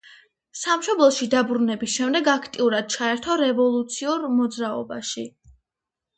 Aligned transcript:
სამშობლოში 0.59 1.27
დაბრუნების 1.33 1.91
შემდეგ 1.97 2.31
აქტიურად 2.33 2.91
ჩაერთო 2.95 3.37
რევოლუციურ 3.43 4.27
მოძრაობაში. 4.41 5.29